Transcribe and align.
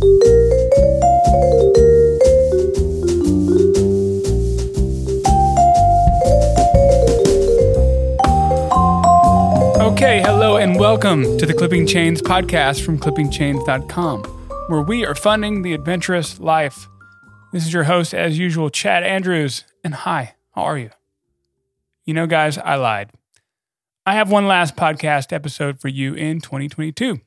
Okay, 0.00 0.06
hello 10.22 10.56
and 10.56 10.80
welcome 10.80 11.36
to 11.36 11.44
the 11.44 11.52
Clipping 11.54 11.86
Chains 11.86 12.22
podcast 12.22 12.82
from 12.82 12.98
clippingchains.com, 12.98 14.22
where 14.68 14.80
we 14.80 15.04
are 15.04 15.14
funding 15.14 15.60
the 15.60 15.74
adventurous 15.74 16.40
life. 16.40 16.88
This 17.52 17.66
is 17.66 17.74
your 17.74 17.84
host, 17.84 18.14
as 18.14 18.38
usual, 18.38 18.70
Chad 18.70 19.02
Andrews. 19.02 19.64
And 19.84 19.92
hi, 19.92 20.36
how 20.52 20.62
are 20.62 20.78
you? 20.78 20.88
You 22.06 22.14
know, 22.14 22.26
guys, 22.26 22.56
I 22.56 22.76
lied. 22.76 23.10
I 24.06 24.14
have 24.14 24.30
one 24.30 24.46
last 24.46 24.76
podcast 24.76 25.30
episode 25.30 25.78
for 25.78 25.88
you 25.88 26.14
in 26.14 26.40
2022. 26.40 27.20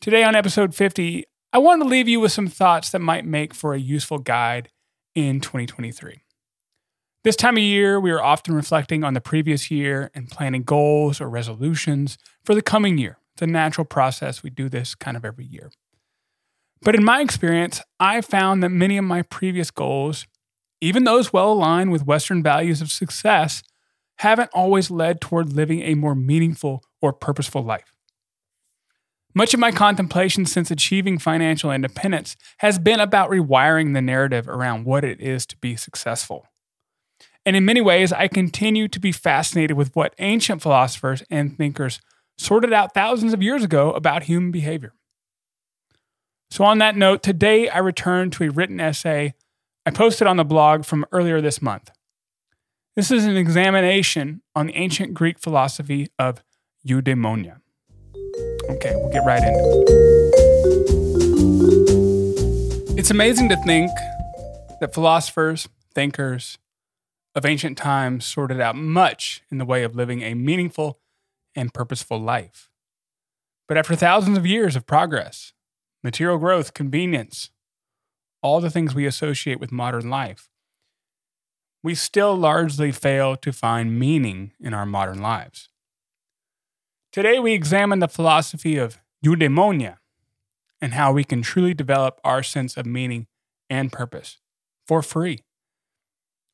Today, 0.00 0.24
on 0.24 0.34
episode 0.34 0.74
50, 0.74 1.24
I 1.50 1.58
want 1.58 1.82
to 1.82 1.88
leave 1.88 2.08
you 2.08 2.20
with 2.20 2.32
some 2.32 2.48
thoughts 2.48 2.90
that 2.90 2.98
might 2.98 3.24
make 3.24 3.54
for 3.54 3.72
a 3.72 3.80
useful 3.80 4.18
guide 4.18 4.68
in 5.14 5.40
2023. 5.40 6.22
This 7.24 7.36
time 7.36 7.56
of 7.56 7.62
year, 7.62 7.98
we 7.98 8.10
are 8.10 8.22
often 8.22 8.54
reflecting 8.54 9.02
on 9.02 9.14
the 9.14 9.20
previous 9.22 9.70
year 9.70 10.10
and 10.14 10.30
planning 10.30 10.62
goals 10.62 11.22
or 11.22 11.28
resolutions 11.28 12.18
for 12.44 12.54
the 12.54 12.60
coming 12.60 12.98
year. 12.98 13.18
It's 13.34 13.42
a 13.42 13.46
natural 13.46 13.86
process. 13.86 14.42
We 14.42 14.50
do 14.50 14.68
this 14.68 14.94
kind 14.94 15.16
of 15.16 15.24
every 15.24 15.46
year. 15.46 15.70
But 16.82 16.94
in 16.94 17.02
my 17.02 17.22
experience, 17.22 17.80
I 17.98 18.20
found 18.20 18.62
that 18.62 18.68
many 18.68 18.98
of 18.98 19.04
my 19.04 19.22
previous 19.22 19.70
goals, 19.70 20.26
even 20.82 21.04
those 21.04 21.32
well 21.32 21.52
aligned 21.52 21.92
with 21.92 22.06
Western 22.06 22.42
values 22.42 22.82
of 22.82 22.90
success, 22.90 23.62
haven't 24.18 24.50
always 24.52 24.90
led 24.90 25.20
toward 25.20 25.54
living 25.54 25.80
a 25.80 25.94
more 25.94 26.14
meaningful 26.14 26.84
or 27.00 27.12
purposeful 27.14 27.62
life. 27.62 27.97
Much 29.34 29.54
of 29.54 29.60
my 29.60 29.70
contemplation 29.70 30.46
since 30.46 30.70
achieving 30.70 31.18
financial 31.18 31.70
independence 31.70 32.36
has 32.58 32.78
been 32.78 33.00
about 33.00 33.30
rewiring 33.30 33.94
the 33.94 34.02
narrative 34.02 34.48
around 34.48 34.84
what 34.84 35.04
it 35.04 35.20
is 35.20 35.46
to 35.46 35.56
be 35.58 35.76
successful. 35.76 36.46
And 37.44 37.54
in 37.54 37.64
many 37.64 37.80
ways, 37.80 38.12
I 38.12 38.28
continue 38.28 38.88
to 38.88 39.00
be 39.00 39.12
fascinated 39.12 39.76
with 39.76 39.94
what 39.94 40.14
ancient 40.18 40.62
philosophers 40.62 41.22
and 41.30 41.56
thinkers 41.56 42.00
sorted 42.36 42.72
out 42.72 42.94
thousands 42.94 43.32
of 43.32 43.42
years 43.42 43.64
ago 43.64 43.92
about 43.92 44.24
human 44.24 44.50
behavior. 44.50 44.92
So, 46.50 46.64
on 46.64 46.78
that 46.78 46.96
note, 46.96 47.22
today 47.22 47.68
I 47.68 47.78
return 47.78 48.30
to 48.32 48.44
a 48.44 48.50
written 48.50 48.80
essay 48.80 49.34
I 49.88 49.90
posted 49.90 50.26
on 50.26 50.36
the 50.36 50.44
blog 50.44 50.84
from 50.84 51.06
earlier 51.12 51.40
this 51.40 51.62
month. 51.62 51.90
This 52.94 53.10
is 53.10 53.24
an 53.24 53.38
examination 53.38 54.42
on 54.54 54.66
the 54.66 54.74
ancient 54.74 55.14
Greek 55.14 55.38
philosophy 55.38 56.08
of 56.18 56.44
eudaimonia. 56.86 57.60
Okay, 58.68 58.94
we'll 58.96 59.12
get 59.12 59.24
right 59.24 59.42
into 59.42 59.58
it. 59.58 59.88
It's 62.98 63.10
amazing 63.10 63.48
to 63.48 63.56
think 63.64 63.90
that 64.80 64.92
philosophers, 64.92 65.68
thinkers 65.94 66.58
of 67.34 67.46
ancient 67.46 67.78
times 67.78 68.26
sorted 68.26 68.60
out 68.60 68.76
much 68.76 69.42
in 69.50 69.58
the 69.58 69.64
way 69.64 69.84
of 69.84 69.96
living 69.96 70.22
a 70.22 70.34
meaningful 70.34 70.98
and 71.54 71.72
purposeful 71.72 72.20
life. 72.20 72.68
But 73.66 73.76
after 73.76 73.94
thousands 73.94 74.36
of 74.36 74.46
years 74.46 74.76
of 74.76 74.86
progress, 74.86 75.52
material 76.02 76.38
growth, 76.38 76.74
convenience, 76.74 77.50
all 78.42 78.60
the 78.60 78.70
things 78.70 78.94
we 78.94 79.06
associate 79.06 79.60
with 79.60 79.72
modern 79.72 80.10
life, 80.10 80.48
we 81.82 81.94
still 81.94 82.36
largely 82.36 82.92
fail 82.92 83.36
to 83.36 83.52
find 83.52 83.98
meaning 83.98 84.52
in 84.60 84.74
our 84.74 84.86
modern 84.86 85.20
lives. 85.22 85.68
Today, 87.10 87.38
we 87.38 87.52
examine 87.52 88.00
the 88.00 88.08
philosophy 88.08 88.76
of 88.76 89.00
eudaimonia 89.24 89.96
and 90.80 90.94
how 90.94 91.12
we 91.12 91.24
can 91.24 91.42
truly 91.42 91.74
develop 91.74 92.20
our 92.22 92.42
sense 92.42 92.76
of 92.76 92.86
meaning 92.86 93.26
and 93.70 93.90
purpose 93.90 94.38
for 94.86 95.02
free. 95.02 95.42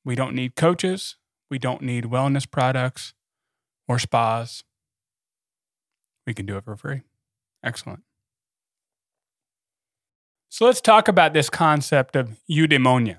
We 0.05 0.15
don't 0.15 0.35
need 0.35 0.55
coaches, 0.55 1.17
we 1.51 1.59
don't 1.59 1.83
need 1.83 2.05
wellness 2.05 2.51
products 2.51 3.14
or 3.89 3.98
spas. 3.98 4.63
We 6.27 6.35
can 6.35 6.47
do 6.47 6.57
it 6.57 6.64
for 6.64 6.77
free. 6.77 7.03
Excellent. 7.63 8.03
So 10.48 10.64
let's 10.67 10.81
talk 10.81 11.09
about 11.09 11.33
this 11.33 11.51
concept 11.51 12.17
of 12.17 12.37
eudaimonia 12.48 13.17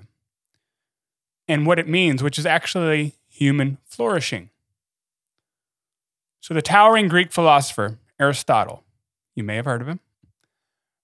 and 1.46 1.66
what 1.66 1.78
it 1.78 1.86
means, 1.86 2.22
which 2.22 2.38
is 2.38 2.46
actually 2.46 3.14
human 3.28 3.78
flourishing. 3.84 4.50
So, 6.46 6.54
the 6.54 6.62
towering 6.62 7.08
Greek 7.08 7.32
philosopher 7.32 7.98
Aristotle, 8.20 8.84
you 9.34 9.42
may 9.42 9.56
have 9.56 9.64
heard 9.64 9.82
of 9.82 9.88
him, 9.88 9.98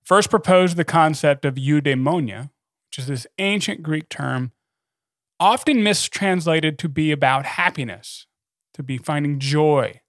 first 0.04 0.30
proposed 0.30 0.76
the 0.76 0.84
concept 0.84 1.44
of 1.44 1.56
eudaimonia, 1.56 2.50
which 2.88 3.00
is 3.00 3.06
this 3.08 3.26
ancient 3.38 3.82
Greek 3.82 4.08
term 4.08 4.52
often 5.40 5.82
mistranslated 5.82 6.78
to 6.78 6.88
be 6.88 7.10
about 7.10 7.44
happiness, 7.44 8.28
to 8.74 8.84
be 8.84 8.98
finding 8.98 9.40
joy, 9.40 10.00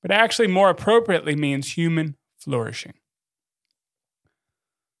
but 0.00 0.12
actually 0.12 0.46
more 0.46 0.70
appropriately 0.70 1.34
means 1.34 1.72
human 1.72 2.16
flourishing. 2.36 2.94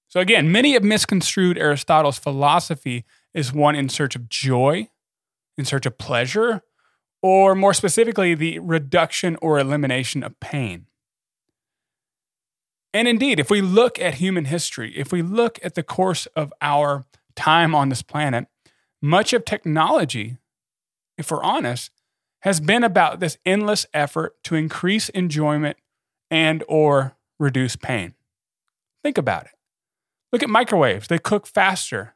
So, 0.08 0.18
again, 0.18 0.50
many 0.50 0.72
have 0.72 0.82
misconstrued 0.82 1.56
Aristotle's 1.56 2.18
philosophy 2.18 3.04
as 3.32 3.52
one 3.52 3.76
in 3.76 3.88
search 3.88 4.16
of 4.16 4.28
joy, 4.28 4.88
in 5.56 5.64
search 5.64 5.86
of 5.86 5.98
pleasure, 5.98 6.62
or 7.22 7.54
more 7.54 7.74
specifically, 7.74 8.34
the 8.34 8.58
reduction 8.58 9.36
or 9.42 9.58
elimination 9.58 10.22
of 10.22 10.38
pain. 10.40 10.86
And 12.94 13.06
indeed, 13.06 13.38
if 13.38 13.50
we 13.50 13.60
look 13.60 13.98
at 13.98 14.14
human 14.14 14.46
history, 14.46 14.96
if 14.96 15.12
we 15.12 15.22
look 15.22 15.58
at 15.62 15.74
the 15.74 15.82
course 15.82 16.26
of 16.34 16.52
our 16.62 17.04
time 17.36 17.74
on 17.74 17.88
this 17.88 18.02
planet, 18.02 18.46
much 19.02 19.32
of 19.32 19.44
technology, 19.44 20.38
if 21.16 21.30
we're 21.30 21.42
honest, 21.42 21.90
has 22.42 22.60
been 22.60 22.84
about 22.84 23.20
this 23.20 23.36
endless 23.44 23.86
effort 23.92 24.36
to 24.44 24.54
increase 24.54 25.08
enjoyment 25.10 25.76
and 26.30 26.64
or 26.68 27.16
reduce 27.38 27.76
pain. 27.76 28.14
Think 29.02 29.18
about 29.18 29.46
it. 29.46 29.52
Look 30.32 30.42
at 30.42 30.48
microwaves. 30.48 31.08
They 31.08 31.18
cook 31.18 31.46
faster. 31.46 32.14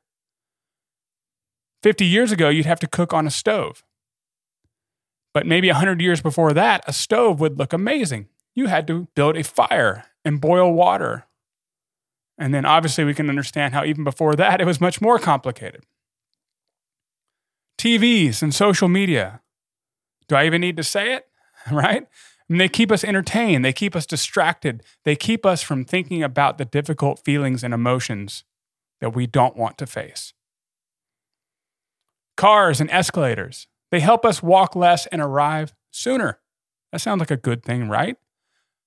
50 1.83 2.05
years 2.05 2.31
ago, 2.31 2.49
you'd 2.49 2.67
have 2.67 2.81
to 2.81 2.87
cook 2.87 3.12
on 3.12 3.27
a 3.27 3.31
stove. 3.31 3.83
But 5.34 5.47
maybe 5.47 5.69
100 5.69 6.00
years 6.00 6.20
before 6.20 6.53
that, 6.53 6.84
a 6.87 6.93
stove 6.93 7.41
would 7.41 7.59
look 7.59 7.72
amazing. 7.72 8.28
You 8.54 8.66
had 8.66 8.87
to 8.88 9.09
build 9.15 9.37
a 9.37 9.44
fire 9.44 10.04
and 10.25 10.41
boil 10.41 10.72
water. 10.72 11.26
And 12.38 12.53
then 12.53 12.65
obviously, 12.65 13.04
we 13.04 13.15
can 13.15 13.28
understand 13.28 13.72
how 13.72 13.84
even 13.84 14.04
before 14.04 14.34
that, 14.37 14.60
it 14.60 14.66
was 14.66 14.81
much 14.81 15.00
more 15.00 15.19
complicated. 15.19 15.84
TVs 17.78 18.43
and 18.43 18.54
social 18.54 18.88
media. 18.88 19.41
Do 20.28 20.37
I 20.37 20.47
even 20.47 20.60
need 20.60 20.76
to 20.76 20.84
say 20.84 21.15
it? 21.15 21.26
Right? 21.70 22.09
Mean, 22.53 22.59
they 22.59 22.69
keep 22.69 22.93
us 22.93 23.03
entertained, 23.03 23.64
they 23.64 23.72
keep 23.72 23.97
us 23.97 24.04
distracted, 24.04 24.82
they 25.04 25.16
keep 25.16 25.47
us 25.47 25.62
from 25.62 25.87
thinking 25.87 26.22
about 26.22 26.59
the 26.59 26.66
difficult 26.66 27.25
feelings 27.25 27.64
and 27.64 27.72
emotions 27.72 28.44
that 29.00 29.14
we 29.14 29.26
don't 29.26 29.56
want 29.56 29.78
to 29.78 29.87
face. 29.87 30.34
Cars 32.37 32.78
and 32.78 32.91
escalators, 32.91 33.69
they 33.93 34.01
help 34.01 34.27
us 34.27 34.43
walk 34.43 34.75
less 34.75 35.07
and 35.07 35.23
arrive 35.23 35.73
sooner. 35.93 36.41
That 36.91 37.01
sounds 37.01 37.21
like 37.21 37.31
a 37.31 37.37
good 37.37 37.63
thing, 37.63 37.89
right? 37.89 38.17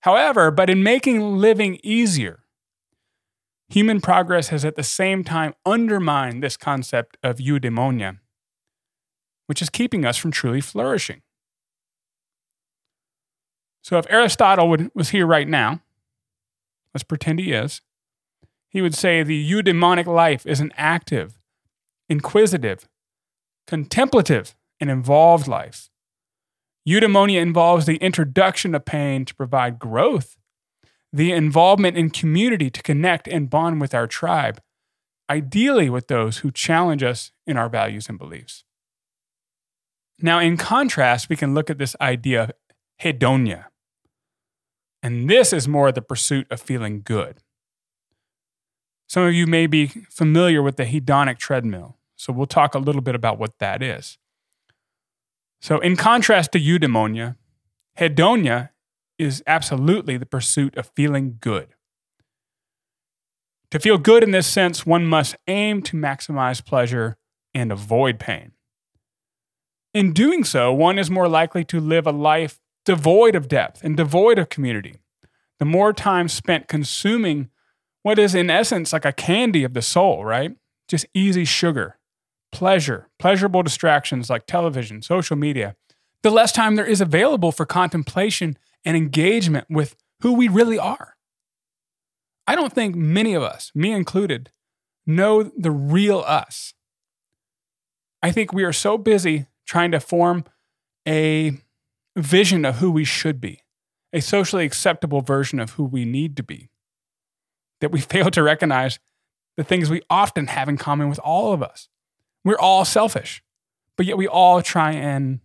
However, 0.02 0.52
but 0.52 0.70
in 0.70 0.84
making 0.84 1.38
living 1.38 1.80
easier, 1.82 2.44
human 3.70 4.02
progress 4.02 4.50
has 4.50 4.66
at 4.66 4.76
the 4.76 4.84
same 4.84 5.24
time 5.24 5.54
undermined 5.66 6.44
this 6.44 6.58
concept 6.58 7.18
of 7.24 7.38
eudaimonia 7.38 8.18
which 9.48 9.62
is 9.62 9.70
keeping 9.70 10.06
us 10.06 10.18
from 10.18 10.32
truly 10.32 10.62
flourishing. 10.62 11.22
So 13.82 13.98
if 13.98 14.06
Aristotle 14.10 14.70
would, 14.70 14.92
was 14.96 15.10
here 15.10 15.28
right 15.28 15.48
now, 15.48 15.82
let's 16.94 17.04
pretend 17.04 17.40
he 17.40 17.52
is, 17.52 17.82
he 18.68 18.82
would 18.82 18.96
say 18.96 19.22
the 19.22 19.52
eudaimonic 19.52 20.08
life 20.08 20.46
is 20.46 20.60
an 20.60 20.74
active, 20.76 21.38
inquisitive, 22.10 22.90
contemplative, 23.68 24.56
and 24.80 24.90
involved 24.90 25.48
life. 25.48 25.90
Eudaimonia 26.88 27.42
involves 27.42 27.86
the 27.86 27.98
introduction 27.98 28.76
of 28.76 28.86
pain 28.86 29.26
to 29.26 29.36
provide 29.36 29.80
growth, 29.80 30.38
the 31.12 31.32
involvement 31.32 31.98
in 31.98 32.10
community 32.10 32.70
to 32.70 32.84
connect 32.84 33.28
and 33.28 33.50
bond 33.50 33.82
with 33.82 33.96
our 33.96 34.06
tribe, 34.06 34.62
ideally 35.30 35.90
with 35.90 36.08
those 36.08 36.40
who 36.40 36.52
challenge 36.52 37.02
us 37.02 37.32
in 37.48 37.58
our 37.58 37.70
values 37.70 38.08
and 38.10 38.20
beliefs. 38.20 38.64
Now, 40.22 40.40
in 40.40 40.58
contrast, 40.58 41.30
we 41.30 41.36
can 41.36 41.54
look 41.54 41.70
at 41.70 41.78
this 41.78 41.96
idea 42.00 42.44
of 42.44 42.52
hedonia. 43.02 43.66
And 45.02 45.30
this 45.30 45.54
is 45.54 45.68
more 45.68 45.92
the 45.92 46.02
pursuit 46.02 46.48
of 46.52 46.62
feeling 46.62 47.02
good. 47.04 47.40
Some 49.08 49.24
of 49.24 49.34
you 49.34 49.46
may 49.46 49.68
be 49.68 49.88
familiar 50.10 50.62
with 50.62 50.78
the 50.78 50.86
hedonic 50.86 51.38
treadmill. 51.38 51.98
So 52.16 52.34
we'll 52.34 52.48
talk 52.48 52.74
a 52.74 52.80
little 52.80 53.02
bit 53.02 53.14
about 53.14 53.38
what 53.38 53.60
that 53.60 53.84
is. 53.84 54.18
So, 55.62 55.80
in 55.80 55.96
contrast 55.96 56.52
to 56.52 56.60
eudaimonia, 56.60 57.36
hedonia 57.98 58.70
is 59.18 59.44
absolutely 59.48 60.18
the 60.18 60.26
pursuit 60.26 60.78
of 60.78 60.92
feeling 60.96 61.38
good. 61.40 61.70
To 63.72 63.80
feel 63.80 63.98
good 63.98 64.24
in 64.24 64.32
this 64.32 64.48
sense, 64.48 64.86
one 64.86 65.06
must 65.06 65.36
aim 65.48 65.82
to 65.84 65.98
maximize 65.98 66.64
pleasure 66.64 67.18
and 67.54 67.72
avoid 67.72 68.20
pain. 68.20 68.52
In 69.94 70.14
doing 70.14 70.44
so, 70.44 70.74
one 70.74 71.00
is 71.00 71.10
more 71.10 71.28
likely 71.28 71.64
to 71.66 71.80
live 71.80 72.06
a 72.06 72.12
life 72.12 72.60
devoid 72.86 73.36
of 73.36 73.48
depth 73.48 73.84
and 73.84 73.98
devoid 73.98 74.38
of 74.38 74.50
community. 74.50 74.96
The 75.58 75.66
more 75.66 75.94
time 75.94 76.28
spent 76.28 76.68
consuming 76.68 77.50
what 78.04 78.20
is, 78.20 78.36
in 78.36 78.50
essence, 78.50 78.94
like 78.94 79.06
a 79.06 79.12
candy 79.14 79.64
of 79.64 79.74
the 79.74 79.82
soul, 79.82 80.24
right? 80.24 80.56
Just 80.88 81.08
easy 81.14 81.46
sugar, 81.46 81.98
pleasure, 82.56 83.10
pleasurable 83.20 83.62
distractions 83.64 84.30
like 84.30 84.46
television, 84.46 85.02
social 85.02 85.36
media, 85.36 85.76
the 86.24 86.30
less 86.30 86.54
time 86.54 86.76
there 86.76 86.86
is 86.86 87.02
available 87.02 87.52
for 87.52 87.66
contemplation 87.66 88.58
and 88.86 88.96
engagement 88.96 89.68
with 89.70 89.98
who 90.22 90.32
we 90.32 90.48
really 90.48 90.80
are. 90.80 91.18
I 92.48 92.56
don't 92.56 92.72
think 92.72 92.96
many 92.96 93.34
of 93.34 93.44
us, 93.44 93.74
me 93.76 93.92
included, 93.92 94.52
know 95.06 95.44
the 95.44 95.70
real 95.70 96.20
us. 96.26 96.74
I 98.24 98.32
think 98.32 98.54
we 98.54 98.64
are 98.64 98.72
so 98.72 98.98
busy 98.98 99.48
trying 99.66 99.92
to 99.92 100.00
form 100.00 100.46
a 101.06 101.58
vision 102.16 102.64
of 102.64 102.76
who 102.76 102.90
we 102.90 103.04
should 103.04 103.42
be, 103.42 103.64
a 104.14 104.22
socially 104.22 104.64
acceptable 104.64 105.20
version 105.20 105.60
of 105.60 105.72
who 105.72 105.84
we 105.84 106.06
need 106.06 106.38
to 106.38 106.44
be, 106.44 106.70
that 107.82 107.92
we 107.92 108.00
fail 108.14 108.32
to 108.32 108.42
recognize 108.42 108.98
the 109.58 109.64
things 109.66 109.90
we 109.90 110.04
often 110.10 110.48
have 110.48 110.70
in 110.70 110.78
common 110.78 111.10
with 111.10 111.20
all 111.20 111.52
of 111.52 111.62
us. 111.62 111.90
We're 112.46 112.60
all 112.60 112.86
selfish, 112.86 113.44
but 113.98 114.06
yet 114.06 114.18
we 114.18 114.28
all 114.28 114.62
try 114.62 114.92
and 114.92 115.40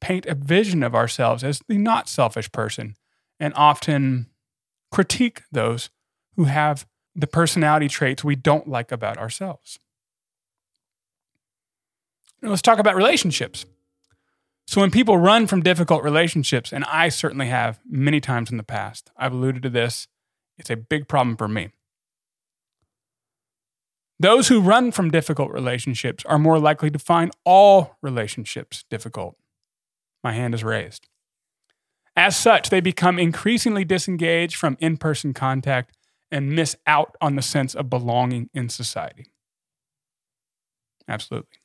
paint 0.00 0.26
a 0.26 0.34
vision 0.34 0.82
of 0.82 0.94
ourselves 0.94 1.44
as 1.44 1.62
the 1.68 1.78
not 1.78 2.08
selfish 2.08 2.50
person 2.52 2.96
and 3.40 3.54
often 3.54 4.26
critique 4.90 5.42
those 5.52 5.90
who 6.34 6.44
have 6.44 6.86
the 7.14 7.26
personality 7.28 7.88
traits 7.88 8.24
we 8.24 8.36
don't 8.36 8.68
like 8.68 8.92
about 8.92 9.16
ourselves. 9.16 9.78
Now 12.42 12.50
let's 12.50 12.62
talk 12.62 12.78
about 12.78 12.96
relationships. 12.96 13.64
So, 14.66 14.82
when 14.82 14.90
people 14.90 15.16
run 15.16 15.46
from 15.46 15.62
difficult 15.62 16.02
relationships, 16.02 16.72
and 16.72 16.84
I 16.84 17.08
certainly 17.08 17.46
have 17.46 17.80
many 17.88 18.20
times 18.20 18.50
in 18.50 18.58
the 18.58 18.62
past, 18.62 19.10
I've 19.16 19.32
alluded 19.32 19.62
to 19.62 19.70
this, 19.70 20.08
it's 20.58 20.68
a 20.68 20.76
big 20.76 21.08
problem 21.08 21.36
for 21.36 21.48
me. 21.48 21.70
Those 24.20 24.48
who 24.48 24.60
run 24.60 24.90
from 24.90 25.10
difficult 25.10 25.52
relationships 25.52 26.24
are 26.26 26.38
more 26.38 26.58
likely 26.58 26.90
to 26.90 26.98
find 26.98 27.30
all 27.44 27.96
relationships 28.02 28.84
difficult. 28.90 29.36
My 30.24 30.32
hand 30.32 30.54
is 30.54 30.64
raised. 30.64 31.06
As 32.16 32.36
such, 32.36 32.68
they 32.68 32.80
become 32.80 33.18
increasingly 33.18 33.84
disengaged 33.84 34.56
from 34.56 34.76
in 34.80 34.96
person 34.96 35.32
contact 35.34 35.96
and 36.32 36.50
miss 36.50 36.76
out 36.84 37.14
on 37.20 37.36
the 37.36 37.42
sense 37.42 37.76
of 37.76 37.88
belonging 37.88 38.50
in 38.52 38.68
society. 38.68 39.26
Absolutely. 41.06 41.58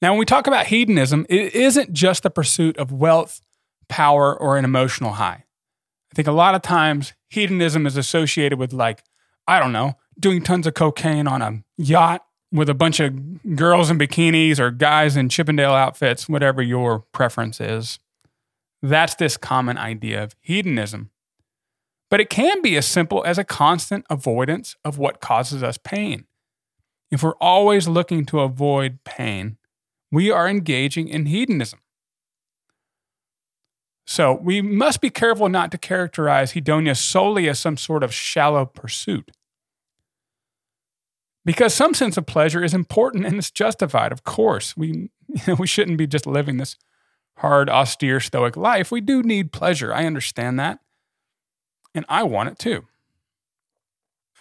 Now, 0.00 0.12
when 0.12 0.20
we 0.20 0.24
talk 0.24 0.46
about 0.46 0.66
hedonism, 0.66 1.26
it 1.28 1.54
isn't 1.54 1.92
just 1.92 2.22
the 2.22 2.30
pursuit 2.30 2.76
of 2.76 2.92
wealth, 2.92 3.40
power, 3.88 4.38
or 4.38 4.56
an 4.56 4.64
emotional 4.64 5.14
high. 5.14 5.44
I 6.12 6.14
think 6.14 6.28
a 6.28 6.32
lot 6.32 6.54
of 6.54 6.62
times 6.62 7.14
hedonism 7.28 7.86
is 7.86 7.96
associated 7.96 8.58
with, 8.58 8.72
like, 8.72 9.02
I 9.48 9.58
don't 9.58 9.72
know, 9.72 9.94
doing 10.18 10.42
tons 10.42 10.66
of 10.66 10.74
cocaine 10.74 11.26
on 11.26 11.42
a 11.42 11.62
yacht 11.76 12.24
with 12.52 12.68
a 12.68 12.74
bunch 12.74 13.00
of 13.00 13.56
girls 13.56 13.90
in 13.90 13.98
bikinis 13.98 14.58
or 14.58 14.70
guys 14.70 15.16
in 15.16 15.28
Chippendale 15.28 15.72
outfits, 15.72 16.28
whatever 16.28 16.62
your 16.62 17.00
preference 17.12 17.60
is. 17.60 17.98
That's 18.82 19.14
this 19.14 19.36
common 19.36 19.78
idea 19.78 20.22
of 20.22 20.36
hedonism. 20.40 21.10
But 22.10 22.20
it 22.20 22.30
can 22.30 22.62
be 22.62 22.76
as 22.76 22.86
simple 22.86 23.24
as 23.24 23.38
a 23.38 23.44
constant 23.44 24.04
avoidance 24.08 24.76
of 24.84 24.98
what 24.98 25.20
causes 25.20 25.62
us 25.62 25.78
pain. 25.78 26.26
If 27.10 27.22
we're 27.22 27.36
always 27.40 27.88
looking 27.88 28.24
to 28.26 28.40
avoid 28.40 29.02
pain, 29.04 29.56
we 30.12 30.30
are 30.30 30.48
engaging 30.48 31.08
in 31.08 31.26
hedonism. 31.26 31.80
So 34.06 34.34
we 34.34 34.60
must 34.60 35.00
be 35.00 35.10
careful 35.10 35.48
not 35.48 35.70
to 35.72 35.78
characterize 35.78 36.52
hedonia 36.52 36.96
solely 36.96 37.48
as 37.48 37.58
some 37.58 37.76
sort 37.76 38.02
of 38.02 38.14
shallow 38.14 38.66
pursuit. 38.66 39.30
Because 41.44 41.74
some 41.74 41.94
sense 41.94 42.16
of 42.16 42.26
pleasure 42.26 42.64
is 42.64 42.72
important 42.72 43.26
and 43.26 43.36
it's 43.36 43.50
justified, 43.50 44.12
of 44.12 44.24
course. 44.24 44.76
We, 44.76 44.88
you 45.28 45.42
know, 45.46 45.54
we 45.54 45.66
shouldn't 45.66 45.98
be 45.98 46.06
just 46.06 46.26
living 46.26 46.56
this 46.56 46.76
hard, 47.38 47.68
austere, 47.68 48.20
stoic 48.20 48.56
life. 48.56 48.90
We 48.90 49.00
do 49.00 49.22
need 49.22 49.52
pleasure. 49.52 49.92
I 49.92 50.06
understand 50.06 50.58
that. 50.58 50.78
And 51.94 52.04
I 52.08 52.22
want 52.22 52.48
it 52.48 52.58
too. 52.58 52.86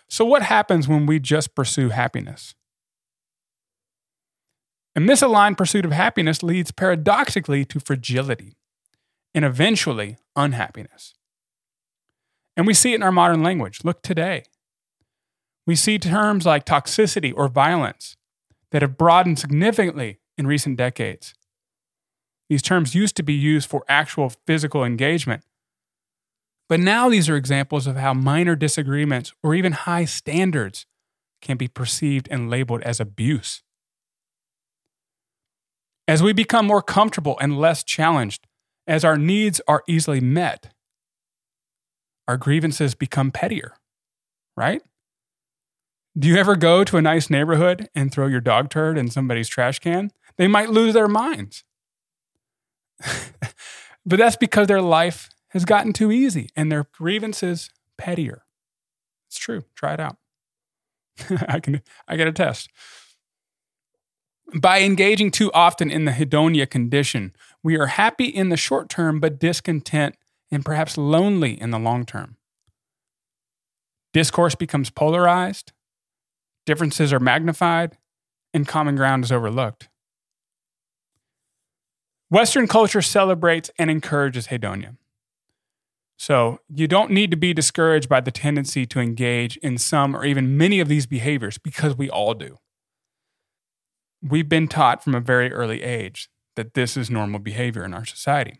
So, 0.07 0.25
what 0.25 0.44
happens 0.44 0.88
when 0.88 1.05
we 1.05 1.19
just 1.19 1.55
pursue 1.55 1.89
happiness? 1.89 2.55
A 4.95 4.99
misaligned 4.99 5.57
pursuit 5.57 5.85
of 5.85 5.91
happiness 5.91 6.44
leads 6.44 6.71
paradoxically 6.71 7.65
to 7.65 7.79
fragility 7.79 8.53
and 9.33 9.44
eventually 9.44 10.17
unhappiness. 10.35 11.15
And 12.56 12.67
we 12.67 12.75
see 12.75 12.91
it 12.91 12.97
in 12.97 13.03
our 13.03 13.11
modern 13.11 13.41
language. 13.41 13.79
Look 13.83 14.03
today. 14.03 14.44
We 15.65 15.75
see 15.75 15.98
terms 15.98 16.45
like 16.45 16.65
toxicity 16.65 17.33
or 17.36 17.48
violence 17.48 18.15
that 18.71 18.81
have 18.81 18.98
broadened 18.98 19.39
significantly 19.39 20.19
in 20.38 20.48
recent 20.48 20.77
decades. 20.77 21.33
These 22.50 22.62
terms 22.62 22.95
used 22.95 23.15
to 23.15 23.24
be 23.24 23.33
used 23.33 23.69
for 23.69 23.86
actual 23.88 24.33
physical 24.45 24.83
engagement, 24.83 25.44
but 26.68 26.80
now 26.80 27.10
these 27.10 27.30
are 27.30 27.36
examples 27.36 27.88
of 27.88 27.98
how 27.98 28.13
minor 28.13 28.56
disagreements 28.56 29.33
or 29.42 29.56
even 29.56 29.74
high 29.74 30.06
standards 30.06 30.86
can 31.42 31.57
be 31.57 31.68
perceived 31.68 32.27
and 32.31 32.50
labeled 32.50 32.81
as 32.81 33.00
abuse. 33.00 33.63
As 36.07 36.21
we 36.21 36.33
become 36.33 36.66
more 36.66 36.81
comfortable 36.81 37.38
and 37.39 37.57
less 37.57 37.83
challenged, 37.83 38.48
as 38.88 39.06
our 39.06 39.18
needs 39.18 39.62
are 39.68 39.83
easily 39.88 40.19
met, 40.19 40.74
our 42.27 42.38
grievances 42.38 42.95
become 42.95 43.31
pettier, 43.31 43.74
right? 44.57 44.81
Do 46.18 46.27
you 46.27 46.38
ever 46.38 46.56
go 46.56 46.83
to 46.83 46.98
a 46.98 47.01
nice 47.01 47.30
neighborhood 47.30 47.89
and 47.95 48.12
throw 48.12 48.27
your 48.27 48.42
dog 48.42 48.69
turd 48.69 48.98
in 48.98 49.10
somebody's 49.10 49.50
trash 49.50 49.80
can? 49.80 50.12
They 50.38 50.48
might 50.48 50.69
lose 50.69 50.94
their 50.94 51.07
minds. 51.07 51.63
but 54.06 54.19
that's 54.19 54.36
because 54.36 54.68
their 54.68 54.81
life 54.81 55.30
has 55.50 55.65
gotten 55.65 55.92
too 55.92 56.12
easy 56.12 56.50
and 56.56 56.71
their 56.71 56.86
grievances 56.94 57.69
pettier. 57.98 58.44
It's 59.27 59.38
true. 59.38 59.63
Try 59.75 59.95
it 59.95 60.00
out. 60.00 60.18
I 61.48 61.60
can 61.60 61.81
I 62.07 62.16
get 62.16 62.28
a 62.28 62.31
test. 62.31 62.69
By 64.56 64.81
engaging 64.81 65.31
too 65.31 65.52
often 65.54 65.90
in 65.90 66.06
the 66.06 66.11
hedonia 66.11 66.69
condition, 66.69 67.33
we 67.64 67.78
are 67.80 67.87
happy 67.87 68.26
in 68.26 68.49
the 68.49 68.57
short 68.57 68.90
term 68.90 69.19
but 69.19 69.40
discontent 69.40 70.16
and 70.52 70.64
perhaps 70.64 70.97
lonely 70.97 71.59
in 71.59 71.71
the 71.71 71.80
long 71.80 72.06
term. 72.06 72.37
Discourse 74.11 74.54
becomes 74.54 74.92
polarized, 74.92 75.71
differences 76.65 77.11
are 77.13 77.19
magnified, 77.19 77.97
and 78.53 78.67
common 78.67 78.95
ground 78.95 79.23
is 79.23 79.31
overlooked. 79.31 79.89
Western 82.29 82.67
culture 82.67 83.01
celebrates 83.01 83.69
and 83.77 83.91
encourages 83.91 84.47
hedonia. 84.47 84.97
So 86.17 86.59
you 86.73 86.87
don't 86.87 87.11
need 87.11 87.31
to 87.31 87.37
be 87.37 87.53
discouraged 87.53 88.07
by 88.07 88.21
the 88.21 88.31
tendency 88.31 88.85
to 88.87 88.99
engage 88.99 89.57
in 89.57 89.77
some 89.77 90.15
or 90.15 90.25
even 90.25 90.57
many 90.57 90.79
of 90.79 90.87
these 90.87 91.05
behaviors 91.05 91.57
because 91.57 91.97
we 91.97 92.09
all 92.09 92.33
do. 92.33 92.57
We've 94.21 94.47
been 94.47 94.67
taught 94.67 95.03
from 95.03 95.15
a 95.15 95.19
very 95.19 95.51
early 95.51 95.83
age 95.83 96.29
that 96.55 96.75
this 96.75 96.95
is 96.95 97.09
normal 97.09 97.39
behavior 97.39 97.83
in 97.83 97.93
our 97.93 98.05
society. 98.05 98.59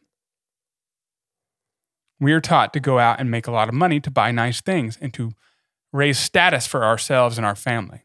We 2.19 2.33
are 2.33 2.41
taught 2.41 2.74
to 2.74 2.79
go 2.79 3.00
out 3.00 3.19
and 3.19 3.31
make 3.31 3.48
a 3.48 3.51
lot 3.51 3.69
of 3.69 3.74
money 3.74 4.00
to 4.01 4.12
buy 4.12 4.31
nice 4.31 4.62
things 4.62 4.98
and 5.00 5.13
to 5.13 5.31
raise 5.94 6.20
status 6.20 6.68
for 6.68 6.84
ourselves 6.84 7.38
and 7.38 7.46
our 7.46 7.56
family. 7.56 8.02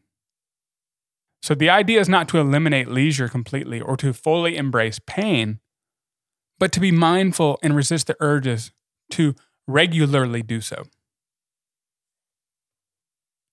So 1.41 1.55
the 1.55 1.69
idea 1.69 1.99
is 1.99 2.07
not 2.07 2.29
to 2.29 2.39
eliminate 2.39 2.87
leisure 2.87 3.27
completely 3.27 3.81
or 3.81 3.97
to 3.97 4.13
fully 4.13 4.55
embrace 4.55 4.99
pain, 5.05 5.59
but 6.59 6.71
to 6.73 6.79
be 6.79 6.91
mindful 6.91 7.57
and 7.63 7.75
resist 7.75 8.07
the 8.07 8.15
urges 8.19 8.71
to 9.11 9.35
regularly 9.67 10.43
do 10.43 10.61
so. 10.61 10.83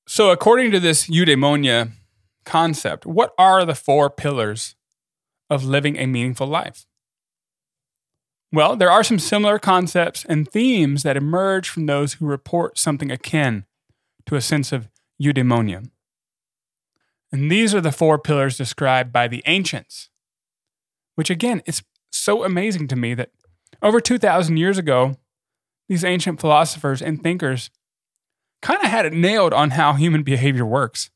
So, 0.09 0.31
according 0.31 0.71
to 0.71 0.81
this 0.81 1.09
eudaimonia 1.09 1.91
concept, 2.45 3.07
what 3.07 3.33
are 3.39 3.65
the 3.65 3.75
four 3.75 4.09
pillars 4.09 4.77
of 5.51 5.65
living 5.65 5.97
a 5.99 6.07
meaningful 6.07 6.47
life? 6.47 6.87
Well, 8.53 8.77
there 8.77 8.91
are 8.91 9.03
some 9.03 9.19
similar 9.19 9.59
concepts 9.59 10.25
and 10.25 10.49
themes 10.49 11.03
that 11.03 11.17
emerge 11.17 11.69
from 11.69 11.87
those 11.87 12.15
who 12.15 12.27
report 12.27 12.79
something 12.79 13.11
akin 13.11 13.65
to 14.27 14.37
a 14.37 14.41
sense 14.41 14.73
of 14.73 14.89
eudaimonia. 15.23 15.89
And 17.33 17.51
these 17.51 17.75
are 17.75 17.81
the 17.81 17.93
four 17.93 18.19
pillars 18.19 18.57
described 18.57 19.13
by 19.13 19.29
the 19.29 19.43
ancients, 19.47 20.11
which 21.15 21.31
again, 21.31 21.63
it's 21.67 21.83
so 22.11 22.45
amazing 22.45 22.89
to 22.89 22.97
me 22.97 23.15
that 23.15 23.31
over 23.83 24.01
2,000 24.01 24.57
years 24.57 24.79
ago, 24.79 25.17
these 25.89 26.05
ancient 26.05 26.41
philosophers 26.41 27.03
and 27.03 27.23
thinkers 27.23 27.71
kind 28.63 28.83
of 28.83 28.91
had 28.91 29.07
it 29.07 29.13
nailed 29.13 29.53
on 29.53 29.71
how 29.71 29.93
human 29.93 30.23
behavior 30.23 30.67
works. 30.67 31.11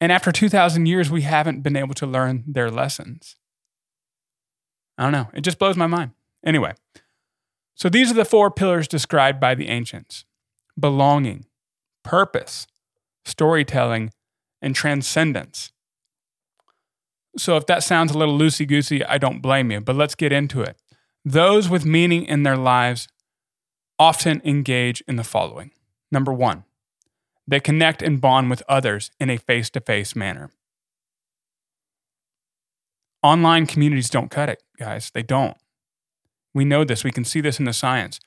And 0.00 0.12
after 0.12 0.32
2,000 0.32 0.86
years, 0.86 1.10
we 1.10 1.22
haven't 1.22 1.62
been 1.62 1.76
able 1.76 1.94
to 1.94 2.06
learn 2.06 2.44
their 2.46 2.70
lessons. 2.70 3.36
I 4.98 5.04
don't 5.04 5.12
know. 5.12 5.28
It 5.32 5.42
just 5.42 5.58
blows 5.58 5.76
my 5.76 5.86
mind. 5.86 6.12
Anyway, 6.44 6.74
so 7.74 7.88
these 7.88 8.10
are 8.10 8.14
the 8.14 8.24
four 8.24 8.50
pillars 8.50 8.88
described 8.88 9.40
by 9.40 9.54
the 9.54 9.68
ancients 9.68 10.24
belonging, 10.78 11.46
purpose, 12.06 12.66
storytelling, 13.24 14.12
and 14.62 14.74
transcendence. 14.74 15.72
So 17.36 17.56
if 17.56 17.66
that 17.66 17.82
sounds 17.82 18.12
a 18.12 18.18
little 18.18 18.38
loosey 18.38 18.66
goosey, 18.66 19.04
I 19.04 19.18
don't 19.18 19.42
blame 19.42 19.70
you, 19.70 19.80
but 19.80 19.96
let's 19.96 20.14
get 20.14 20.32
into 20.32 20.62
it. 20.62 20.76
Those 21.24 21.68
with 21.68 21.84
meaning 21.84 22.24
in 22.24 22.44
their 22.44 22.56
lives 22.56 23.08
often 23.98 24.40
engage 24.44 25.02
in 25.06 25.16
the 25.16 25.24
following 25.24 25.72
Number 26.12 26.32
one, 26.32 26.64
they 27.48 27.58
connect 27.58 28.00
and 28.00 28.20
bond 28.20 28.48
with 28.48 28.62
others 28.68 29.10
in 29.18 29.28
a 29.28 29.36
face 29.36 29.68
to 29.70 29.80
face 29.80 30.14
manner. 30.14 30.52
Online 33.22 33.66
communities 33.66 34.08
don't 34.08 34.30
cut 34.30 34.48
it, 34.48 34.62
guys. 34.78 35.10
They 35.10 35.24
don't. 35.24 35.56
We 36.54 36.64
know 36.64 36.84
this. 36.84 37.02
We 37.02 37.10
can 37.10 37.24
see 37.24 37.40
this 37.40 37.58
in 37.58 37.64
the 37.64 37.72
science. 37.72 38.20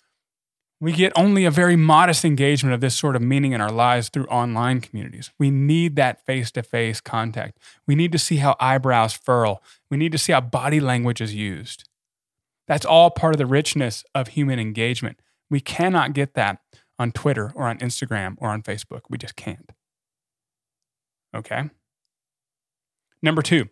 We 0.81 0.93
get 0.93 1.11
only 1.15 1.43
a 1.43 1.51
very 1.51 1.75
modest 1.75 2.23
engagement 2.23 2.73
of 2.73 2.79
this 2.79 2.95
sort 2.95 3.17
of 3.17 3.21
meaning 3.21 3.51
in 3.51 3.59
our 3.59 3.71
lives 3.71 4.07
through 4.07 4.27
online 4.27 4.79
communities. 4.79 5.29
We 5.37 5.51
need 5.51 5.97
that 5.97 6.25
face 6.25 6.51
to 6.51 6.63
face 6.63 7.01
contact. 7.01 7.57
We 7.85 7.95
need 7.95 8.13
to 8.13 8.19
see 8.19 8.37
how 8.37 8.55
eyebrows 8.61 9.13
furl. 9.13 9.61
We 9.91 9.97
need 9.97 10.13
to 10.13 10.17
see 10.17 10.31
how 10.31 10.39
body 10.41 10.79
language 10.79 11.19
is 11.19 11.35
used. 11.35 11.89
That's 12.67 12.85
all 12.85 13.09
part 13.09 13.33
of 13.33 13.39
the 13.39 13.45
richness 13.45 14.05
of 14.15 14.29
human 14.29 14.59
engagement. 14.59 15.19
We 15.49 15.59
cannot 15.59 16.13
get 16.13 16.35
that 16.35 16.61
on 16.97 17.11
Twitter 17.11 17.51
or 17.55 17.67
on 17.67 17.79
Instagram 17.79 18.35
or 18.37 18.49
on 18.49 18.61
Facebook. 18.61 19.01
We 19.09 19.17
just 19.17 19.35
can't. 19.35 19.71
Okay? 21.35 21.69
Number 23.21 23.41
two, 23.41 23.67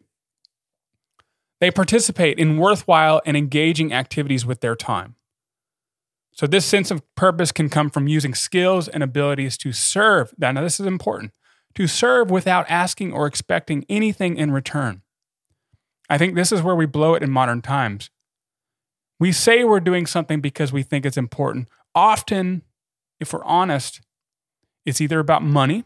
they 1.60 1.72
participate 1.72 2.38
in 2.38 2.58
worthwhile 2.58 3.22
and 3.26 3.38
engaging 3.38 3.94
activities 3.94 4.46
with 4.46 4.62
their 4.62 4.76
time. 4.76 5.16
So, 6.38 6.46
this 6.46 6.66
sense 6.66 6.92
of 6.92 7.02
purpose 7.16 7.52
can 7.52 7.68
come 7.68 7.90
from 7.90 8.08
using 8.08 8.36
skills 8.36 8.88
and 8.88 9.02
abilities 9.02 9.58
to 9.58 9.72
serve. 9.72 10.36
Now, 10.38 10.54
this 10.54 10.80
is 10.80 10.86
important 10.86 11.32
to 11.74 11.88
serve 11.88 12.30
without 12.30 12.70
asking 12.70 13.12
or 13.12 13.26
expecting 13.26 13.86
anything 13.90 14.38
in 14.38 14.52
return. 14.52 15.02
I 16.12 16.20
think 16.20 16.36
this 16.36 16.52
is 16.52 16.62
where 16.62 16.76
we 16.76 16.86
blow 16.86 17.16
it 17.16 17.24
in 17.24 17.32
modern 17.32 17.64
times. 17.64 18.12
We 19.20 19.32
say 19.32 19.64
we're 19.64 19.80
doing 19.80 20.06
something 20.06 20.40
because 20.40 20.72
we 20.72 20.84
think 20.84 21.08
it's 21.08 21.18
important. 21.18 21.70
Often, 21.96 22.62
if 23.20 23.34
we're 23.34 23.44
honest, 23.44 24.02
it's 24.86 25.02
either 25.02 25.20
about 25.20 25.42
money, 25.42 25.86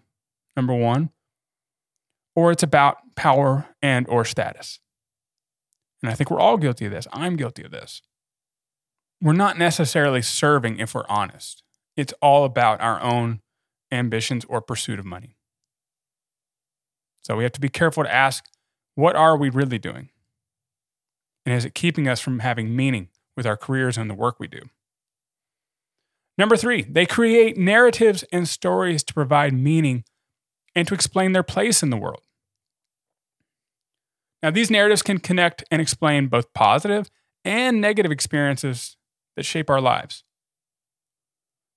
number 0.58 0.76
one, 0.76 1.12
or 2.36 2.52
it's 2.52 2.64
about 2.64 2.98
power 3.16 3.70
and 3.82 4.06
or 4.10 4.26
status. 4.26 4.80
And 6.04 6.12
I 6.12 6.14
think 6.14 6.30
we're 6.30 6.42
all 6.42 6.58
guilty 6.58 6.88
of 6.88 6.92
this. 6.92 7.08
I'm 7.14 7.38
guilty 7.38 7.64
of 7.64 7.72
this 7.72 8.02
we're 9.22 9.34
not 9.34 9.58
necessarily 9.58 10.22
serving 10.22 10.80
if 10.80 10.96
we're 10.96 11.06
honest. 11.08 11.64
It's 11.96 12.14
all 12.22 12.44
about 12.44 12.82
our 12.82 13.02
own 13.02 13.42
ambitions 13.92 14.46
or 14.46 14.62
pursuit 14.62 15.00
of 15.00 15.06
money. 15.06 15.38
So 17.22 17.36
we 17.36 17.44
have 17.44 17.52
to 17.54 17.62
be 17.62 17.70
careful 17.70 18.04
to 18.04 18.14
ask 18.14 18.46
what 18.96 19.16
are 19.16 19.38
we 19.38 19.50
really 19.50 19.78
doing? 19.78 20.10
And 21.46 21.56
is 21.56 21.66
it 21.66 21.76
keeping 21.76 22.08
us 22.08 22.20
from 22.20 22.40
having 22.40 22.76
meaning 22.76 23.10
with 23.38 23.46
our 23.46 23.58
careers 23.58 23.98
and 23.98 24.10
the 24.10 24.16
work 24.16 24.40
we 24.40 24.48
do? 24.48 24.62
Number 26.38 26.58
three, 26.58 26.82
they 26.84 27.06
create 27.06 27.58
narratives 27.58 28.24
and 28.32 28.48
stories 28.48 29.04
to 29.04 29.14
provide 29.14 29.54
meaning 29.54 30.04
and 30.76 30.88
to 30.88 30.94
explain 30.94 31.34
their 31.34 31.44
place 31.44 31.84
in 31.84 31.90
the 31.90 31.98
world. 31.98 32.22
Now, 34.42 34.50
these 34.50 34.72
narratives 34.72 35.04
can 35.04 35.20
connect 35.20 35.64
and 35.70 35.82
explain 35.82 36.28
both 36.28 36.52
positive 36.54 37.10
and 37.46 37.80
negative 37.80 38.12
experiences 38.12 38.98
that 39.36 39.46
shape 39.46 39.70
our 39.70 39.82
lives. 39.82 40.24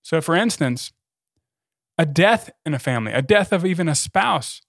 So, 0.02 0.20
for 0.20 0.34
instance, 0.34 0.92
a 1.96 2.04
death 2.04 2.50
in 2.66 2.74
a 2.74 2.78
family, 2.78 3.12
a 3.12 3.22
death 3.22 3.52
of 3.52 3.64
even 3.64 3.88
a 3.88 3.94
spouse, 3.94 4.60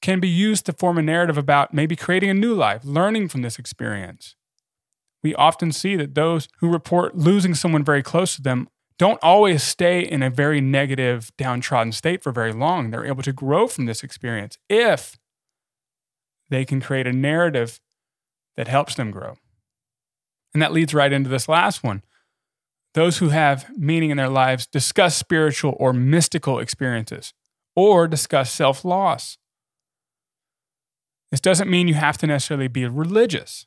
can 0.00 0.18
be 0.18 0.28
used 0.28 0.66
to 0.66 0.72
form 0.72 0.98
a 0.98 1.02
narrative 1.02 1.38
about 1.38 1.72
maybe 1.72 1.94
creating 1.94 2.30
a 2.30 2.34
new 2.34 2.54
life, 2.54 2.84
learning 2.84 3.28
from 3.28 3.42
this 3.42 3.58
experience. 3.58 4.34
We 5.22 5.34
often 5.34 5.70
see 5.70 5.94
that 5.96 6.14
those 6.14 6.48
who 6.58 6.72
report 6.72 7.16
losing 7.16 7.54
someone 7.54 7.84
very 7.84 8.02
close 8.02 8.34
to 8.36 8.42
them 8.42 8.68
don't 8.98 9.22
always 9.22 9.62
stay 9.62 10.00
in 10.00 10.22
a 10.22 10.30
very 10.30 10.60
negative, 10.60 11.32
downtrodden 11.36 11.92
state 11.92 12.22
for 12.22 12.32
very 12.32 12.52
long. 12.52 12.90
They're 12.90 13.06
able 13.06 13.22
to 13.22 13.32
grow 13.32 13.66
from 13.66 13.86
this 13.86 14.02
experience 14.02 14.58
if 14.68 15.18
they 16.50 16.64
can 16.64 16.80
create 16.80 17.06
a 17.06 17.12
narrative 17.12 17.80
that 18.56 18.68
helps 18.68 18.94
them 18.94 19.10
grow. 19.10 19.38
And 20.52 20.62
that 20.62 20.72
leads 20.72 20.94
right 20.94 21.12
into 21.12 21.30
this 21.30 21.48
last 21.48 21.82
one. 21.82 22.02
Those 22.94 23.18
who 23.18 23.30
have 23.30 23.70
meaning 23.76 24.10
in 24.10 24.18
their 24.18 24.28
lives 24.28 24.66
discuss 24.66 25.16
spiritual 25.16 25.76
or 25.78 25.92
mystical 25.92 26.58
experiences 26.58 27.32
or 27.74 28.06
discuss 28.06 28.50
self 28.50 28.84
loss. 28.84 29.38
This 31.30 31.40
doesn't 31.40 31.70
mean 31.70 31.88
you 31.88 31.94
have 31.94 32.18
to 32.18 32.26
necessarily 32.26 32.68
be 32.68 32.86
religious. 32.86 33.66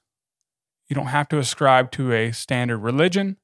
You 0.88 0.96
don't 0.96 1.08
have 1.08 1.28
to 1.30 1.40
ascribe 1.40 1.90
to 1.94 2.12
a 2.14 2.32
standard 2.32 2.78
religion, 2.78 3.38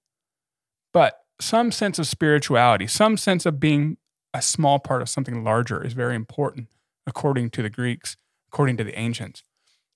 but 0.94 1.22
some 1.40 1.72
sense 1.72 1.98
of 1.98 2.06
spirituality, 2.06 2.86
some 2.86 3.18
sense 3.18 3.48
of 3.48 3.60
being 3.60 3.98
a 4.34 4.42
small 4.42 4.78
part 4.78 5.02
of 5.02 5.10
something 5.10 5.44
larger 5.44 5.84
is 5.84 5.94
very 5.94 6.16
important, 6.16 6.68
according 7.08 7.50
to 7.50 7.64
the 7.64 7.70
Greeks, 7.70 8.16
according 8.52 8.78
to 8.78 8.84
the 8.84 8.98
ancients. 8.98 9.44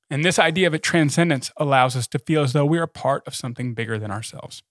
And 0.10 0.24
this 0.24 0.38
idea 0.38 0.68
of 0.68 0.74
a 0.74 0.80
transcendence 0.80 1.52
allows 1.58 1.96
us 1.96 2.08
to 2.08 2.20
feel 2.20 2.44
as 2.44 2.54
though 2.54 2.66
we 2.66 2.78
are 2.78 2.88
part 2.88 3.26
of 3.26 3.36
something 3.36 3.74
bigger 3.74 3.98
than 3.98 4.12
ourselves. 4.12 4.62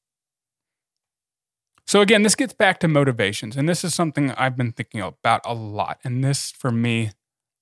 So, 1.87 2.01
again, 2.01 2.23
this 2.23 2.35
gets 2.35 2.55
back 2.55 2.79
to 2.81 2.89
motivations. 2.89 3.57
And 3.57 3.69
this 3.69 3.85
is 3.85 3.95
something 3.95 4.31
I've 4.33 4.57
been 4.57 4.73
thinking 4.73 5.01
about 5.01 5.43
a 5.45 5.55
lot. 5.55 5.99
And 6.05 6.25
this, 6.25 6.51
for 6.51 6.71
me, 6.71 7.11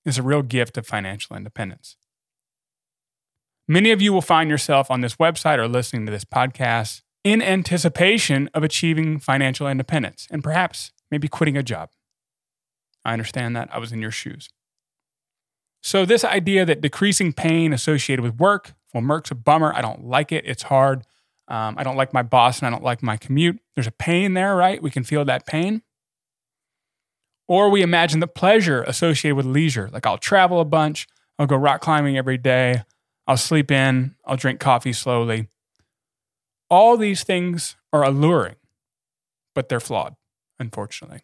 is 0.05 0.19
a 0.19 0.23
real 0.23 0.43
gift 0.43 0.77
of 0.77 0.87
financial 0.87 1.37
independence. 1.37 1.97
Many 3.67 3.91
of 3.91 4.03
you 4.03 4.13
will 4.13 4.23
find 4.23 4.51
yourself 4.51 4.91
on 4.91 5.01
this 5.01 5.17
website 5.17 5.59
or 5.59 5.69
listening 5.69 6.07
to 6.07 6.13
this 6.13 6.25
podcast 6.25 7.03
in 7.25 7.41
anticipation 7.41 8.51
of 8.55 8.63
achieving 8.63 9.19
financial 9.19 9.69
independence 9.69 10.27
and 10.31 10.43
perhaps 10.43 10.93
maybe 11.11 11.29
quitting 11.29 11.57
a 11.57 11.63
job. 11.63 11.91
I 13.05 13.13
understand 13.13 13.57
that. 13.57 13.69
I 13.73 13.79
was 13.79 13.93
in 13.93 14.01
your 14.01 14.11
shoes. 14.11 14.49
So, 15.83 16.05
this 16.05 16.25
idea 16.25 16.65
that 16.65 16.81
decreasing 16.81 17.33
pain 17.33 17.73
associated 17.73 18.23
with 18.23 18.39
work, 18.39 18.75
well, 18.95 19.05
work's 19.05 19.33
a 19.33 19.35
bummer. 19.35 19.73
I 19.75 19.83
don't 19.83 20.05
like 20.05 20.31
it. 20.31 20.45
It's 20.47 20.65
hard. 20.65 21.03
Um, 21.49 21.75
I 21.77 21.83
don't 21.83 21.97
like 21.97 22.15
my 22.15 22.23
boss 22.23 22.61
and 22.61 22.69
I 22.69 22.71
don't 22.71 22.85
like 22.85 23.03
my 23.03 23.17
commute. 23.17 23.59
There's 23.75 23.89
a 23.89 23.93
pain 23.93 24.35
there, 24.35 24.55
right? 24.55 24.81
We 24.81 24.91
can 24.91 25.03
feel 25.03 25.25
that 25.25 25.45
pain. 25.45 25.83
Or 27.49 27.69
we 27.69 27.83
imagine 27.83 28.21
the 28.21 28.29
pleasure 28.29 28.83
associated 28.85 29.35
with 29.35 29.45
leisure. 29.45 29.91
Like 29.93 30.07
I'll 30.07 30.19
travel 30.19 30.61
a 30.61 30.65
bunch, 30.65 31.09
I'll 31.39 31.47
go 31.49 31.57
rock 31.57 31.81
climbing 31.81 32.17
every 32.17 32.39
day, 32.39 32.85
I'll 33.27 33.37
sleep 33.37 33.71
in, 33.71 34.15
I'll 34.25 34.37
drink 34.37 34.61
coffee 34.61 34.93
slowly. 34.93 35.49
All 36.71 36.97
these 36.97 37.25
things 37.25 37.77
are 37.93 38.05
alluring, 38.05 38.55
but 39.55 39.69
they're 39.69 39.81
flawed, 39.81 40.15
unfortunately, 40.59 41.23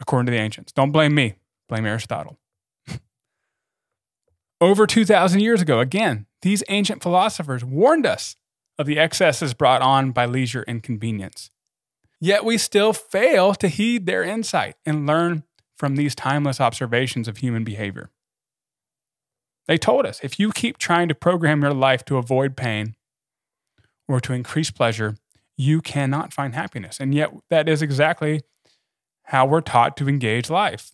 according 0.00 0.26
to 0.26 0.32
the 0.32 0.38
ancients. 0.38 0.70
Don't 0.70 0.92
blame 0.92 1.14
me, 1.14 1.34
blame 1.68 1.86
Aristotle 1.86 2.38
over 4.60 4.86
2,000 4.86 5.40
years 5.40 5.62
ago. 5.62 5.80
Again, 5.80 6.26
these 6.42 6.62
ancient 6.68 7.02
philosophers 7.02 7.64
warned 7.64 8.06
us 8.06 8.36
of 8.78 8.86
the 8.86 8.98
excesses 8.98 9.54
brought 9.54 9.82
on 9.82 10.12
by 10.12 10.26
leisure 10.26 10.64
and 10.66 10.82
convenience. 10.82 11.50
Yet 12.20 12.44
we 12.44 12.58
still 12.58 12.92
fail 12.92 13.54
to 13.54 13.68
heed 13.68 14.06
their 14.06 14.22
insight 14.22 14.76
and 14.84 15.06
learn 15.06 15.44
from 15.76 15.96
these 15.96 16.14
timeless 16.14 16.60
observations 16.60 17.28
of 17.28 17.38
human 17.38 17.64
behavior. 17.64 18.10
They 19.66 19.76
told 19.76 20.06
us 20.06 20.20
if 20.22 20.38
you 20.38 20.52
keep 20.52 20.78
trying 20.78 21.08
to 21.08 21.14
program 21.14 21.62
your 21.62 21.74
life 21.74 22.04
to 22.06 22.16
avoid 22.16 22.56
pain 22.56 22.94
or 24.08 24.20
to 24.20 24.32
increase 24.32 24.70
pleasure, 24.70 25.16
you 25.56 25.80
cannot 25.80 26.32
find 26.32 26.54
happiness. 26.54 27.00
And 27.00 27.14
yet, 27.14 27.32
that 27.50 27.68
is 27.68 27.82
exactly 27.82 28.42
how 29.24 29.46
we're 29.46 29.60
taught 29.60 29.96
to 29.96 30.08
engage 30.08 30.48
life. 30.48 30.92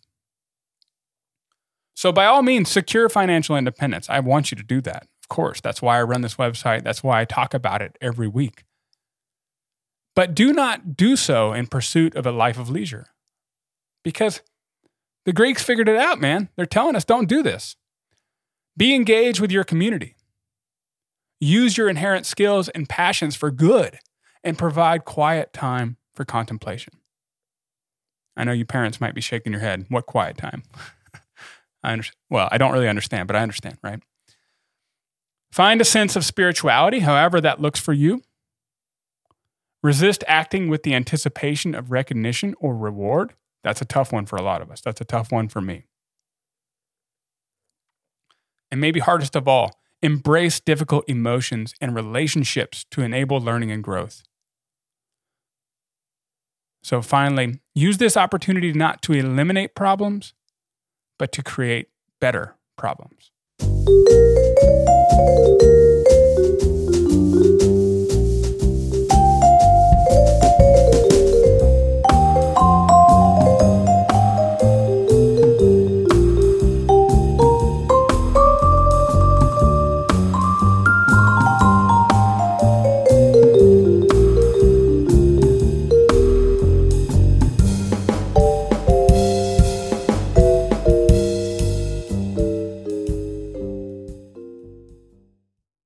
So, 1.94 2.12
by 2.12 2.26
all 2.26 2.42
means, 2.42 2.70
secure 2.70 3.08
financial 3.08 3.56
independence. 3.56 4.08
I 4.08 4.20
want 4.20 4.50
you 4.50 4.56
to 4.56 4.62
do 4.62 4.80
that. 4.82 5.06
Of 5.22 5.28
course, 5.28 5.60
that's 5.60 5.82
why 5.82 5.98
I 5.98 6.02
run 6.02 6.22
this 6.22 6.36
website. 6.36 6.82
That's 6.82 7.02
why 7.02 7.20
I 7.20 7.24
talk 7.24 7.54
about 7.54 7.82
it 7.82 7.96
every 8.00 8.28
week. 8.28 8.64
But 10.14 10.34
do 10.34 10.52
not 10.52 10.96
do 10.96 11.16
so 11.16 11.52
in 11.52 11.66
pursuit 11.66 12.14
of 12.14 12.26
a 12.26 12.32
life 12.32 12.58
of 12.58 12.68
leisure. 12.68 13.06
Because 14.02 14.42
the 15.24 15.32
Greeks 15.32 15.62
figured 15.62 15.88
it 15.88 15.96
out, 15.96 16.20
man. 16.20 16.48
They're 16.56 16.66
telling 16.66 16.96
us 16.96 17.04
don't 17.04 17.28
do 17.28 17.42
this. 17.42 17.76
Be 18.76 18.94
engaged 18.94 19.40
with 19.40 19.52
your 19.52 19.64
community. 19.64 20.16
Use 21.40 21.76
your 21.76 21.88
inherent 21.88 22.26
skills 22.26 22.68
and 22.68 22.88
passions 22.88 23.36
for 23.36 23.50
good 23.50 23.98
and 24.44 24.58
provide 24.58 25.04
quiet 25.04 25.52
time 25.52 25.96
for 26.14 26.24
contemplation. 26.24 26.94
I 28.36 28.44
know 28.44 28.52
you 28.52 28.64
parents 28.64 29.00
might 29.00 29.14
be 29.14 29.20
shaking 29.20 29.52
your 29.52 29.60
head. 29.60 29.86
What 29.88 30.06
quiet 30.06 30.36
time? 30.36 30.62
I 31.82 31.92
understand. 31.92 32.16
Well, 32.30 32.48
I 32.50 32.58
don't 32.58 32.72
really 32.72 32.88
understand, 32.88 33.26
but 33.26 33.36
I 33.36 33.40
understand, 33.40 33.78
right? 33.82 34.00
Find 35.50 35.80
a 35.80 35.84
sense 35.84 36.16
of 36.16 36.24
spirituality, 36.24 37.00
however 37.00 37.40
that 37.40 37.60
looks 37.60 37.78
for 37.78 37.92
you. 37.92 38.22
Resist 39.82 40.24
acting 40.26 40.68
with 40.68 40.82
the 40.82 40.94
anticipation 40.94 41.74
of 41.74 41.90
recognition 41.90 42.54
or 42.60 42.76
reward. 42.76 43.34
That's 43.64 43.82
a 43.82 43.84
tough 43.84 44.12
one 44.12 44.26
for 44.26 44.36
a 44.36 44.42
lot 44.42 44.62
of 44.62 44.70
us. 44.70 44.80
That's 44.80 45.00
a 45.00 45.04
tough 45.04 45.30
one 45.30 45.48
for 45.48 45.60
me. 45.60 45.84
And 48.70 48.80
maybe 48.80 49.00
hardest 49.00 49.36
of 49.36 49.46
all, 49.46 49.78
embrace 50.02 50.58
difficult 50.60 51.04
emotions 51.08 51.74
and 51.80 51.94
relationships 51.94 52.86
to 52.90 53.02
enable 53.02 53.40
learning 53.40 53.70
and 53.70 53.84
growth. 53.84 54.22
So, 56.82 57.02
finally, 57.02 57.60
use 57.74 57.98
this 57.98 58.16
opportunity 58.16 58.72
not 58.72 59.02
to 59.02 59.12
eliminate 59.12 59.74
problems, 59.74 60.34
but 61.22 61.30
to 61.30 61.40
create 61.40 61.86
better 62.18 62.56
problems. 62.76 63.30